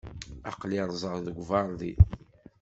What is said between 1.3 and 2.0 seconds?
uberḍi.